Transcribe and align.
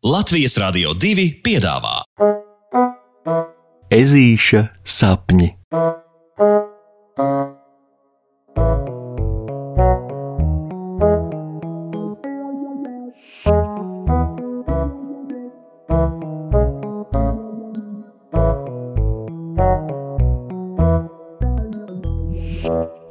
Latvijas 0.00 0.54
Rādio 0.56 0.94
2 0.96 1.26
piedāvā 1.44 1.98
Ezīša 3.92 4.62
sapņi. 4.80 5.50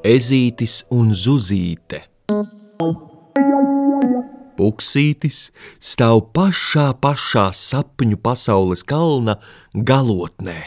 Ezītis 0.09 0.81
un 0.89 1.13
Zuzīte. 1.13 2.08
Puksītis 4.59 5.53
stāv 5.79 6.25
pašā, 6.35 6.89
pašā 6.99 7.45
sapņu 7.55 8.17
pasaules 8.19 8.83
kalna 8.83 9.37
galotnē. 9.73 10.57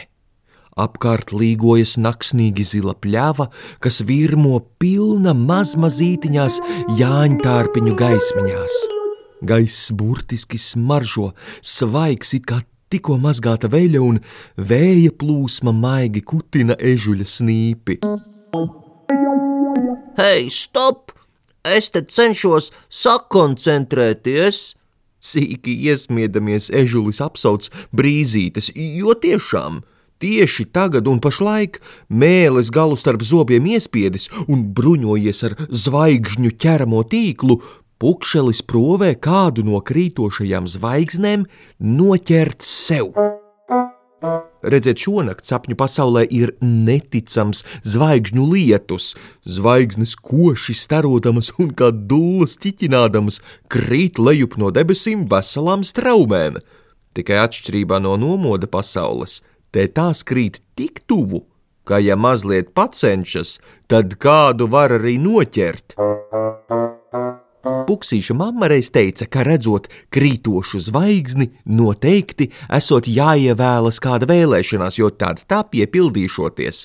Apkārt 0.73 1.29
līgojas 1.37 1.99
naksnīgi 2.01 2.65
zila 2.65 2.95
pļava, 2.97 3.51
kas 3.77 4.01
virmo 4.09 4.57
pilna 4.81 5.35
mazmazītiņās 5.37 6.57
jāņtārpiņu 6.97 7.93
gaismiņās. 8.01 8.79
Gaiss 9.45 9.91
burtiski 9.93 10.57
smaržo, 10.57 11.29
svaigs 11.61 12.33
it 12.33 12.49
kā 12.49 12.63
tikko 12.89 13.19
mazgāta 13.21 13.69
veļa 13.69 14.01
un 14.01 14.21
vēja 14.57 15.13
plūsma 15.19 15.75
maigi 15.75 16.25
kutina 16.25 16.79
ežuļa 16.79 17.29
snīpi. 17.37 17.99
Hei, 20.17 20.49
stop! 20.49 21.02
Es 21.63 21.89
te 21.95 22.01
cenšos 22.03 22.71
sakoncentrēties. 22.91 24.75
Sīki 25.23 25.77
iesmiedamies, 25.87 26.67
ežulis 26.75 27.21
apsauc 27.23 27.69
brīzītes, 27.95 28.73
jo 28.75 29.13
tiešām 29.15 29.79
tieši 30.19 30.65
tagad 30.75 31.07
un 31.07 31.21
pašlaik 31.23 31.79
mēlis 32.11 32.71
galu 32.75 32.97
starp 32.99 33.23
zobiem 33.23 33.69
iespiedis 33.71 34.27
un 34.47 34.65
bruņojies 34.75 35.39
ar 35.47 35.55
zvaigžņu 35.71 36.51
ķeramo 36.59 37.05
tīklu, 37.07 37.61
pukšelis 38.03 38.59
provē 38.67 39.13
kādu 39.15 39.63
no 39.67 39.79
krītošajām 39.79 40.67
zvaigznēm 40.75 41.47
noķert 41.79 42.67
sev. 42.67 43.15
Redzēt, 44.63 45.01
šonakt 45.03 45.43
sapņu 45.47 45.75
pasaulē 45.79 46.23
ir 46.31 46.53
neticams 46.63 47.63
zvaigžņu 47.83 48.45
lietus. 48.53 49.13
Zvaigznes 49.43 50.15
koši 50.15 50.75
starodamas 50.77 51.51
un 51.59 51.73
kā 51.75 51.91
dūlas 51.91 52.55
ķiķinādamas 52.63 53.41
krīt 53.73 54.21
lejup 54.23 54.55
no 54.61 54.71
debesīm 54.71 55.27
veselām 55.31 55.83
straumēm. 55.87 56.61
Tikai 57.13 57.43
atšķirībā 57.43 57.99
no 58.01 58.15
nomoda 58.17 58.69
pasaules, 58.71 59.41
te 59.75 59.85
tās 59.91 60.23
krīt 60.23 60.63
tik 60.79 61.03
tuvu, 61.05 61.43
ka 61.83 61.99
ja 61.99 62.15
mazliet 62.15 62.71
pacenšas, 62.73 63.59
tad 63.91 64.15
kādu 64.15 64.71
var 64.71 64.95
arī 64.95 65.19
noķert. 65.21 65.99
Puksīša 67.93 68.33
mamma 68.33 68.65
reiz 68.71 68.87
teica, 68.89 69.27
ka 69.29 69.43
redzot 69.45 69.85
krītošu 70.13 70.79
zvaigzni, 70.87 71.51
noteikti 71.69 72.47
esot 72.73 73.05
jāievēlas 73.05 73.99
kāda 74.01 74.25
vēlēšanās, 74.31 74.97
jo 74.97 75.11
tad 75.13 75.43
tā 75.45 75.59
piepildīšoties. 75.69 76.79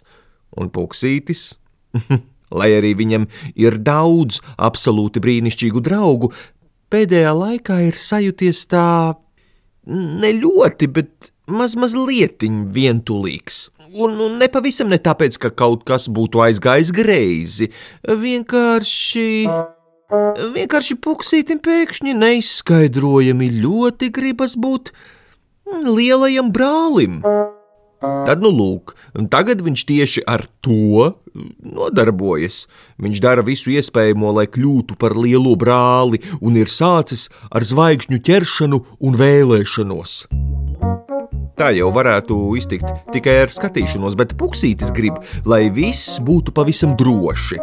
Un 0.61 0.69
puksītis, 0.75 1.47
lai 2.61 2.69
arī 2.77 2.93
viņam 2.99 3.25
ir 3.57 3.79
daudz 3.81 4.43
absolūti 4.69 5.23
brīnišķīgu 5.25 5.81
draugu, 5.89 6.29
pēdējā 6.93 7.33
laikā 7.39 7.81
ir 7.87 7.97
sajūties 7.97 8.67
tā 8.69 9.17
ne 9.89 10.35
ļoti, 10.43 10.91
bet 10.93 11.33
maz 11.49 11.79
mazlietiņ 11.81 12.61
vientulīgs. 12.77 13.63
Un, 13.97 14.21
un 14.21 14.37
nepavisam 14.43 14.93
ne 14.93 15.01
tāpēc, 15.01 15.41
ka 15.41 15.55
kaut 15.57 15.89
kas 15.89 16.11
būtu 16.13 16.45
aizgājis 16.45 16.93
greizi, 16.93 17.73
vienkārši. 18.05 19.29
Vienkārši 20.09 20.95
puksītim 21.05 21.59
pēkšņi 21.61 22.15
neizskaidrojami 22.17 23.51
ļoti 23.61 24.09
gribas 24.09 24.55
būt 24.57 24.89
lielajam 25.85 26.49
brālim. 26.55 27.21
Tad, 28.01 28.41
nu, 28.41 28.49
lūk, 28.55 28.95
tagad 29.29 29.61
viņš 29.67 29.85
tieši 29.85 30.25
ar 30.25 30.47
to 30.65 31.19
nodarbojas. 31.61 32.63
Viņš 33.03 33.21
dara 33.21 33.45
visu 33.45 33.75
iespējamo, 33.75 34.33
lai 34.39 34.47
kļūtu 34.49 34.97
par 34.97 35.19
lielo 35.19 35.57
brāli, 35.59 36.23
un 36.41 36.57
ir 36.57 36.71
sācis 36.73 37.27
ar 37.51 37.67
zvaigžņu 37.67 38.23
ķeršanu 38.25 38.85
un 39.03 39.19
vēlēšanos. 39.19 40.23
Tā 41.59 41.73
jau 41.75 41.89
varētu 41.91 42.37
iztikt 42.55 42.87
tikai 43.11 43.33
ar 43.43 43.51
skatīšanos, 43.51 44.15
bet 44.19 44.37
puksītis 44.39 44.93
grib, 44.95 45.17
lai 45.49 45.65
viss 45.75 46.21
būtu 46.23 46.53
pavisam 46.55 46.93
droši. 46.99 47.59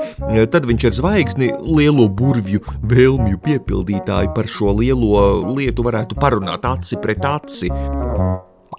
Tad 0.52 0.68
viņš 0.68 0.88
ar 0.90 0.96
zvaigzni, 0.98 1.48
lielo 1.64 2.10
burvju 2.12 2.60
vēlmju 2.92 3.40
piepildītāju 3.46 4.34
par 4.36 4.50
šo 4.52 4.74
lielo 4.82 5.22
lietu 5.56 5.86
varētu 5.88 6.18
parunāt 6.20 6.68
aci 6.68 7.00
pret 7.00 7.24
aci. 7.30 7.72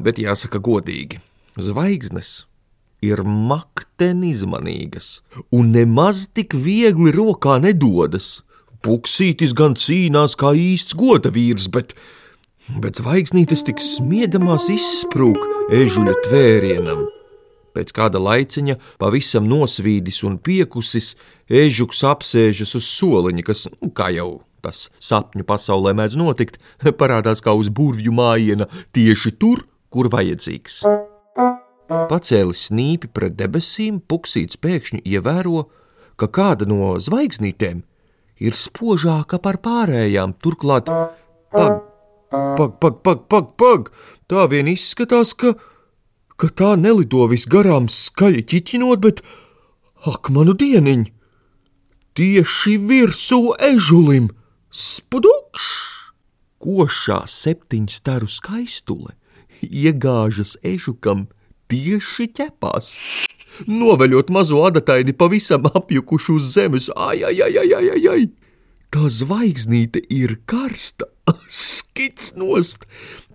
Bet 0.04 0.20
jāsaka 0.20 0.60
godīgi, 0.60 1.22
zvaigznes 1.56 2.42
ir 3.00 3.22
makteni 3.24 4.34
izmanīgas 4.34 5.22
un 5.48 5.72
nemaz 5.72 6.26
tik 6.36 6.52
viegli 6.52 7.14
rokā 7.16 7.56
nedodas. 7.64 8.42
Puksītis 8.84 9.56
gan 9.56 9.80
cīnās 9.80 10.36
kā 10.38 10.52
īsts 10.52 10.94
goda 11.00 11.32
vīrs, 11.32 11.70
bet 11.72 11.96
bet 12.82 13.00
zvaigznītes 13.00 13.64
tik 13.66 13.82
smiedamās 13.82 14.68
izsprūk 14.72 15.38
ežuļa 15.74 16.16
tvērienam. 16.26 17.06
Pēc 17.76 17.92
kāda 17.92 18.20
laiciņa, 18.22 18.78
pavisam 19.00 19.48
nosvīdis 19.50 20.22
un 20.24 20.38
piekusis, 20.40 21.12
ežuks 21.46 22.00
apsēžas 22.08 22.72
uz 22.78 22.88
soliņa, 22.88 23.44
kas, 23.44 23.66
nu, 23.76 23.90
kā 23.92 24.08
jau 24.16 24.30
tas 24.64 24.86
sapņu 24.98 25.44
pasaulē 25.46 25.92
mēdz 25.94 26.16
notikt, 26.18 26.60
parādās 27.00 27.44
kā 27.44 27.54
uz 27.54 27.70
burvju 27.70 28.14
mājiena 28.16 28.68
tieši 28.96 29.36
tur, 29.38 29.66
kur 29.92 30.10
vajadzīgs. 30.12 30.82
Pacēlis 31.86 32.64
snīpi 32.70 33.12
pret 33.14 33.36
debesīm, 33.38 34.00
puksīts 34.10 34.58
pēkšņi 34.58 35.04
ievēro, 35.06 35.68
ka 36.18 36.26
kāda 36.26 36.66
no 36.66 36.96
zvaigznītēm 36.98 37.84
ir 38.42 38.56
spožāka 38.56 39.38
par 39.42 39.60
pārējām, 39.62 40.34
turklāt 40.42 40.90
pag, 41.54 41.84
Pag, 42.30 42.78
pag, 42.80 43.02
pag, 43.02 43.26
pag, 43.30 43.52
pag! 43.56 43.90
Tā 44.26 44.46
vien 44.50 44.66
izskatās, 44.66 45.30
ka, 45.38 45.54
ka 46.34 46.50
tā 46.50 46.74
nelido 46.80 47.28
visgarām 47.30 47.86
skaļi 47.86 48.42
ķiķinot, 48.50 49.02
bet 49.04 49.22
ak, 50.10 50.32
manu 50.34 50.56
dieniņ! 50.58 51.06
Tieši 52.18 52.74
virsū 52.82 53.40
ežulim! 53.62 54.32
Spudukš! 54.74 55.68
Košā 56.58 57.22
septiņstaru 57.30 58.26
skaistule 58.26 59.14
iegāžas 59.62 60.56
ežukam 60.66 61.26
tieši 61.70 62.26
ķepās. 62.36 62.90
Noveļot 63.70 64.32
mazo 64.34 64.64
adataini 64.66 65.14
pavisam 65.16 65.68
apjukušu 65.70 66.40
uz 66.40 66.50
zemes, 66.56 66.90
ai, 66.92 67.22
ai, 67.24 67.38
ai, 67.46 67.54
ai, 67.62 67.84
ai, 67.94 68.02
ai! 68.12 68.24
Tā 68.92 69.08
zvaigznīte 69.10 70.02
ir 70.12 70.36
karsta, 70.48 71.08
skits 71.48 72.34
nost. 72.36 72.86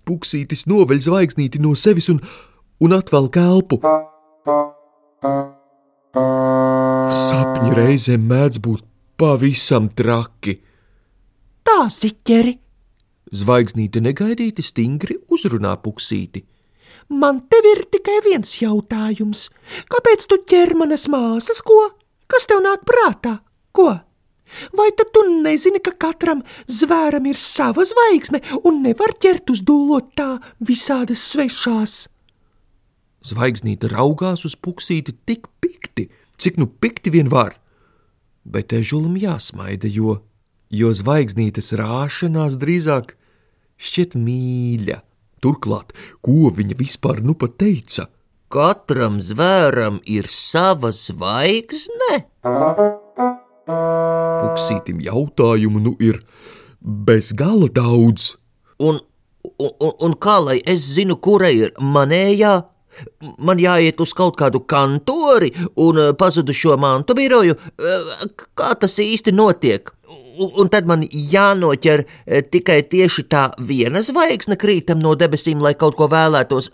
Puksītis 0.08 0.66
noveļ 0.66 1.02
zvaigznīti 1.04 1.60
no 1.62 1.74
sevis 1.78 2.08
un, 2.10 2.18
un 2.82 2.94
atvelk 2.96 3.38
elpu. 3.38 3.78
Sapņi 7.22 7.76
reizēm 7.78 8.26
mēdz 8.30 8.58
būt 8.64 8.84
pavisam 9.20 9.88
traki. 9.94 10.58
Tā 11.62 11.78
ziķeri! 11.92 12.56
Zvaigznīte 13.32 14.02
negaidīti 14.04 14.64
stingri 14.66 15.16
uzrunā 15.32 15.76
puksīti. 15.80 16.42
Man 17.12 17.42
te 17.48 17.60
ir 17.70 17.84
tikai 17.92 18.18
viens 18.24 18.50
jautājums. 18.60 19.48
Kāpēc 19.92 20.26
tu 20.28 20.38
ķer 20.48 20.74
manas 20.80 21.06
māsas, 21.12 21.62
ko? 21.64 21.78
Kas 22.28 22.48
tev 22.48 22.62
nāk 22.64 22.84
prātā? 22.88 23.38
Ko? 23.72 23.94
Vai 24.76 24.90
tad 24.96 25.12
tu 25.14 25.24
nezini, 25.42 25.80
ka 25.82 25.94
katram 26.06 26.42
zvēram 26.66 27.26
ir 27.30 27.38
sava 27.40 27.84
zvaigzne 27.88 28.42
un 28.62 28.82
nevar 28.84 29.14
ķert 29.22 29.52
uz 29.54 29.62
dūlot 29.66 30.12
tā 30.18 30.30
visādas 30.60 31.24
svešās? 31.32 31.96
Zvaigznīte 33.22 33.90
raugās 33.92 34.44
uz 34.48 34.56
puksīti 34.58 35.14
tik 35.26 35.46
pikti, 35.62 36.08
cik 36.38 36.58
nu 36.58 36.66
pikti 36.66 37.12
vien 37.14 37.30
var, 37.30 37.54
bet 38.42 38.74
ežulim 38.74 39.14
jāsmaida, 39.20 39.86
jo, 39.86 40.18
jo 40.70 40.90
zvaigznītes 40.90 41.72
rāšanās 41.78 42.58
drīzāk 42.58 43.14
šķiet 43.78 44.18
mīļa. 44.18 44.98
Turklāt, 45.42 45.94
ko 46.22 46.50
viņa 46.54 46.78
vispār 46.78 47.22
nu 47.26 47.34
pat 47.38 47.56
teica? 47.62 48.06
Katram 48.52 49.16
zvēram 49.24 50.02
ir 50.06 50.28
sava 50.30 50.92
zvaigzne? 50.94 52.20
Puksītim 54.52 55.00
jautājumu 55.00 55.80
nu 55.80 55.94
ir 56.00 56.20
bez 56.82 57.32
gala 57.32 57.68
daudz. 57.72 58.34
Un, 58.78 59.00
Un, 59.58 59.72
un, 60.06 60.12
kā 60.22 60.36
lai 60.38 60.60
es 60.70 60.84
zinu, 60.94 61.16
kura 61.18 61.48
ir 61.50 61.72
manējā? 61.82 62.52
Man 63.42 63.58
jāiet 63.58 63.98
uz 64.00 64.12
kaut 64.14 64.36
kādu 64.38 64.60
kantori 64.70 65.48
un 65.82 65.98
eh, 65.98 66.12
pazudušo 66.18 66.76
mantu 66.78 67.16
biroju. 67.18 67.56
Eh, 67.58 68.12
Kā 68.58 68.70
tas 68.78 68.94
īsti 69.02 69.34
notiek? 69.34 69.90
Un, 70.38 70.70
tad 70.70 70.86
man 70.86 71.02
jānoķer 71.10 72.04
eh, 72.04 72.42
tikai 72.54 72.78
tieši 72.86 73.24
tā 73.34 73.48
viena 73.58 74.02
zvaigzne 74.06 74.54
krītam 74.60 75.02
no 75.02 75.16
debesīm, 75.18 75.58
lai 75.62 75.74
kaut 75.74 75.98
ko 75.98 76.06
vēlētos. 76.12 76.70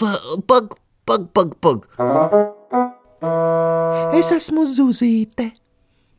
Pa- 0.00 0.40
Pag, 0.48 0.72
pag, 1.04 1.28
pag, 1.36 1.52
pag. 1.60 1.84
Es 4.16 4.32
esmu 4.32 4.64
Zuzīte. 4.72 5.50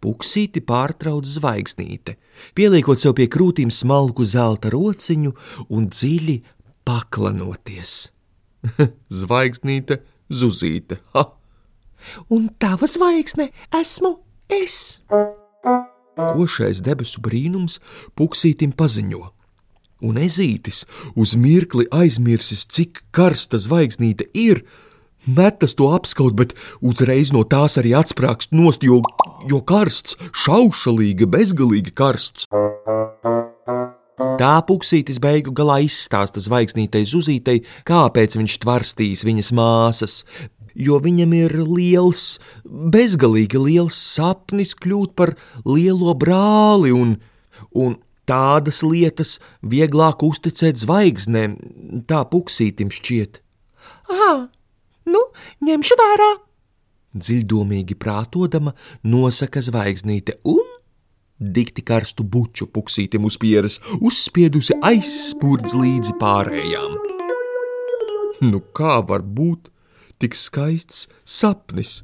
Puksīti 0.06 0.62
pārtrauc 0.62 1.25
zvaigznīte, 1.25 2.13
pieliekot 2.54 3.02
sev 3.02 3.16
pie 3.18 3.25
krūtīm 3.31 3.72
smalku 3.74 4.25
zelta 4.30 4.69
rociņu 4.69 5.31
un 5.74 5.88
dziļi 5.90 6.36
paklanoties. 6.86 7.96
Zvaigznīte, 9.22 10.04
zuzīte, 10.30 11.00
ha! 11.16 11.25
Un 12.30 12.52
tava 12.62 12.86
zvaigzne 12.86 13.50
esmu 13.74 14.12
es. 14.62 15.02
Košais 16.16 16.84
debesu 16.86 17.24
brīnums 17.25 17.80
puksītim 18.13 18.75
paziņo. 18.78 19.24
Un 20.06 20.19
ezītis 20.22 20.84
uz 21.18 21.34
mirkli 21.40 21.88
aizmirsis, 21.90 22.68
cik 22.69 23.01
karsta 23.16 23.58
zvaigznīte 23.58 24.30
ir, 24.38 24.62
metas 25.25 25.75
to 25.77 25.92
apskaut, 25.95 26.36
bet 26.38 26.56
uzreiz 26.81 27.33
no 27.36 27.44
tās 27.44 27.77
arī 27.81 27.95
atsprāgst 27.98 28.56
nost, 28.56 28.86
jo, 28.86 29.01
jo 29.50 29.62
karsts, 29.66 30.18
šaušalīgi, 30.45 31.30
bezgalīgi 31.30 31.94
karsts. 31.95 32.48
Tā 34.39 34.56
puksītis 34.68 35.19
beigu 35.24 35.51
galā 35.56 35.81
izstāsta 35.86 36.42
zvaigznītei 36.44 37.04
zuzītei, 37.07 37.63
kāpēc 37.88 38.36
viņš 38.39 38.57
tvarstīs 38.63 39.24
viņas 39.27 39.51
māsas, 39.56 40.16
jo 40.75 41.00
viņam 41.04 41.36
ir 41.36 41.56
liels, 41.63 42.39
bezgalīgi 42.66 43.60
liels 43.60 43.95
sapnis 43.95 44.75
kļūt 44.75 45.16
par 45.16 45.36
lielo 45.63 46.16
brāli, 46.19 46.92
un, 46.95 47.16
un 47.72 47.98
tādas 48.27 48.81
lietas 48.83 49.38
vieglāk 49.63 50.24
uzticēt 50.25 50.80
zvaigznēm, 50.83 51.57
tā 52.10 52.24
puksītim 52.31 52.92
šķiet. 52.94 53.42
Ah, 54.12 54.48
nu, 55.10 55.22
ņemšu 55.66 56.00
vērā. 56.02 56.31
Dziļdomīgi 57.16 57.96
prātodama 57.96 58.75
nosaka 59.07 59.63
zvaigznīte 59.63 60.40
un 60.52 60.66
dikti 61.40 61.84
karstu 61.84 62.24
buču 62.24 62.68
puksītim 62.72 63.25
uz 63.28 63.38
pieres, 63.40 63.80
uzspiedusi 64.00 64.78
aizspurdz 64.84 65.75
līdzi 65.75 66.16
pārējām. 66.19 66.98
Nu 68.44 68.60
kā 68.75 69.00
var 69.07 69.24
būt 69.24 69.69
tik 70.19 70.36
skaists 70.36 71.08
sapnis? 71.24 72.04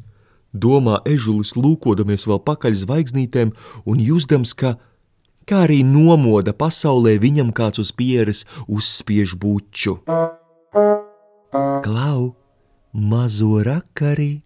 Domā 0.51 0.99
ežulis 1.07 1.53
lūkodamies 1.55 2.25
vēl 2.27 2.41
pakaļ 2.43 2.75
zvaigznītēm 2.81 3.53
un 3.87 4.01
jūtams, 4.03 4.51
ka, 4.51 4.75
kā 5.47 5.63
arī 5.67 5.79
nomoda 5.87 6.51
pasaulē 6.51 7.15
viņam 7.23 7.53
kāds 7.55 7.79
uz 7.79 7.93
pieres 7.95 8.43
uzspiež 8.67 9.37
buču. 9.39 10.01
Klau, 11.85 12.35
mazo 12.93 13.61
rakari! 13.63 14.41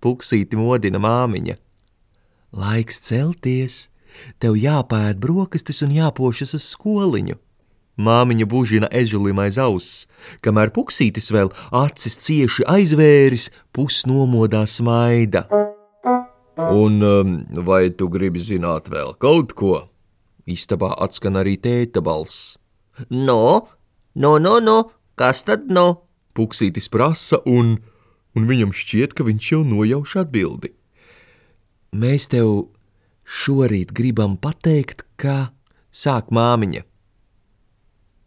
Puksīti 0.00 0.56
modina 0.56 1.00
māmiņa. 1.02 1.56
Laiks 2.56 3.00
celties, 3.04 3.88
tev 4.40 4.56
jāpēd 4.56 5.18
brokastis 5.20 5.82
un 5.84 5.92
jāpošas 5.96 6.54
uz 6.56 6.68
skoliņu. 6.72 7.36
Māmiņa 7.96 8.46
bužina 8.48 8.88
ežulim 8.92 9.38
aiz 9.40 9.56
auss, 9.60 10.04
kamēr 10.44 10.72
puksītis 10.76 11.30
vēl 11.32 11.48
acis 11.72 12.18
cieši 12.26 12.66
aizvēris, 12.68 13.48
pusnomodā 13.72 14.66
smaida. 14.68 15.46
Un 16.56 17.00
um, 17.04 17.38
vai 17.64 17.88
tu 17.92 18.08
gribi 18.12 18.40
zināt 18.40 18.88
vēl 18.92 19.16
kaut 19.20 19.56
ko? 19.56 19.86
Istabā 20.46 20.92
atskan 21.02 21.40
arī 21.40 21.56
tēta 21.60 22.04
balss. 22.04 22.56
No, 23.10 23.68
no, 24.14 24.36
no, 24.38 24.58
no, 24.60 24.76
kas 25.16 25.44
tad 25.48 25.68
no? 25.72 26.05
Puksītis 26.36 26.90
prasa, 26.92 27.40
un, 27.48 27.78
un 28.36 28.48
viņam 28.48 28.74
šķiet, 28.76 29.14
ka 29.16 29.24
viņš 29.24 29.52
jau 29.52 29.62
nojauš 29.64 30.16
atbildi. 30.26 30.72
Mēs 31.96 32.28
tev 32.32 32.68
šorīt 33.24 33.94
gribam 33.96 34.36
pateikt, 34.36 35.06
ka 35.16 35.54
sāk 35.88 36.28
māmiņa. 36.34 36.84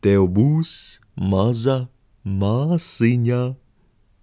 Tev 0.01 0.25
būs 0.33 0.71
maza 1.19 1.89
māsiņa, 2.25 3.41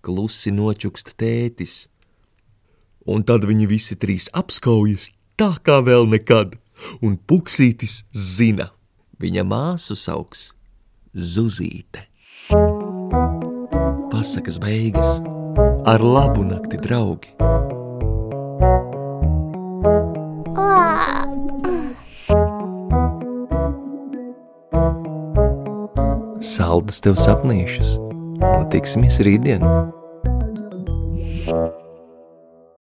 klusi 0.07 0.53
nočukst 0.55 1.15
tētis. 1.21 1.87
Un 3.07 3.23
tad 3.23 3.47
viņi 3.47 3.69
visi 3.71 3.95
trīs 3.95 4.27
apskaujas 4.35 5.13
tā 5.39 5.53
kā 5.63 5.79
vēl 5.85 6.09
nekad, 6.11 6.57
un 7.05 7.17
puksītis 7.17 8.03
zina, 8.11 8.73
viņa 9.23 9.47
māsu 9.47 9.97
sauks 9.99 10.51
Zuzīte. 11.17 12.03
Pasakas 14.11 14.59
beigas 14.59 15.23
ar 15.85 16.01
labu 16.01 16.45
nakti, 16.47 16.79
draugi! 16.79 17.33
Saldus 26.47 27.03
tev 27.03 27.19
sapnīšus, 27.19 27.97
un 28.39 28.67
tiksimies 28.71 29.19
rītdien! 29.27 29.65